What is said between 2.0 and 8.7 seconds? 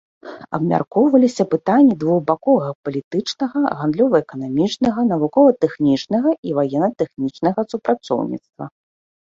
двухбаковага палітычнага, гандлёва-эканамічнага, навукова-тэхнічнага і ваенна-тэхнічнага супрацоўніцтва.